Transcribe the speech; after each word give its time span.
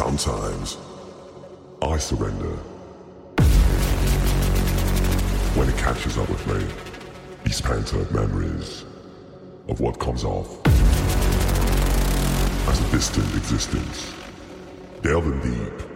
Sometimes 0.00 0.78
I 1.82 1.98
surrender. 1.98 2.56
When 5.54 5.68
it 5.68 5.76
catches 5.76 6.16
up 6.16 6.26
with 6.30 6.46
me, 6.46 6.66
these 7.44 7.60
phantom 7.60 8.06
memories 8.10 8.86
of 9.68 9.80
what 9.80 10.00
comes 10.00 10.24
off 10.24 10.58
as 12.66 12.80
a 12.80 12.90
distant 12.90 13.26
existence, 13.36 14.14
delving 15.02 15.38
deep, 15.42 15.86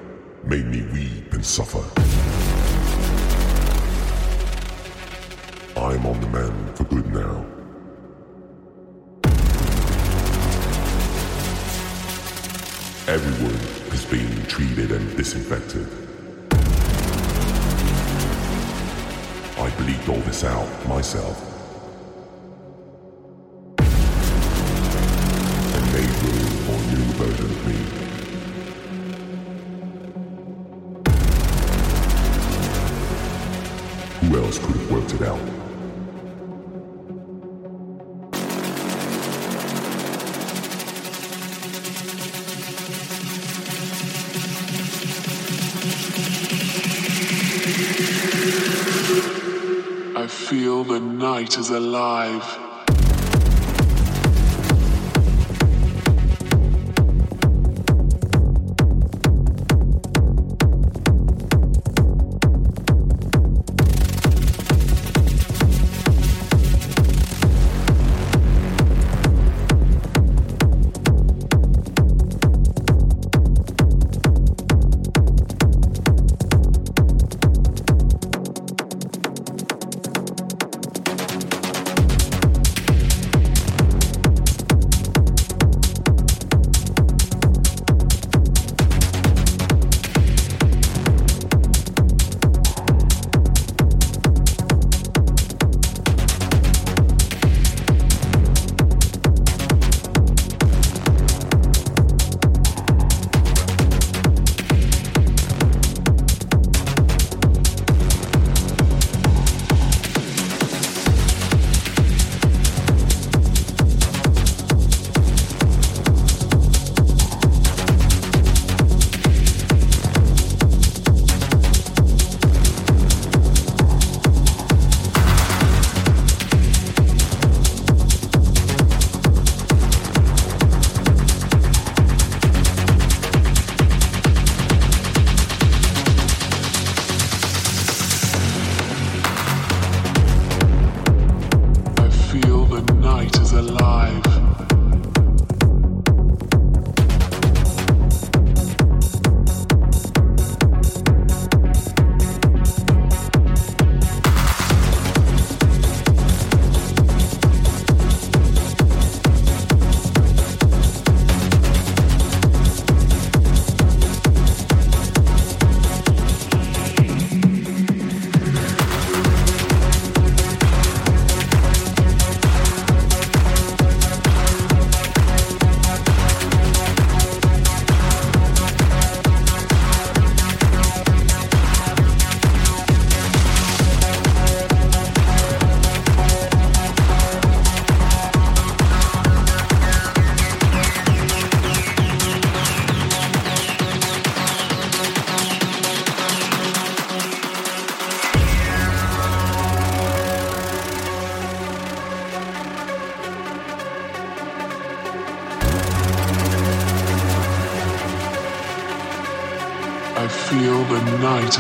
made 0.45 0.67
me 0.67 0.83
weep 0.93 1.33
and 1.33 1.43
suffer. 1.43 1.83
I 5.81 5.95
am 5.95 6.05
on 6.05 6.21
the 6.21 6.29
mend 6.29 6.77
for 6.77 6.85
good 6.85 7.07
now. 7.07 7.54
Everyone 13.07 13.61
is 13.93 14.07
being 14.07 14.47
treated 14.47 14.91
and 14.91 15.15
disinfected. 15.15 15.87
I 19.59 19.71
bleed 19.77 20.09
all 20.09 20.23
this 20.23 20.43
out 20.43 20.67
myself. 20.89 21.39
And 25.75 25.93
made 25.93 26.09
room 26.23 26.49
for 26.65 26.77
a 26.81 26.87
new 26.95 27.05
version 27.21 27.45
of 27.45 27.67
me. 27.69 27.77
Who 34.29 34.37
else 34.43 34.59
could 34.59 34.77
have 34.77 34.91
worked 34.91 35.13
it 35.13 35.21
out? 35.21 35.64
Feel 50.55 50.85
the 50.85 51.01
night 51.01 51.59
is 51.59 51.71
alive. 51.71 52.64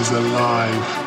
Is 0.00 0.10
alive. 0.10 1.03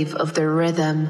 Slave 0.00 0.14
of 0.14 0.34
the 0.34 0.48
rhythm. 0.48 1.09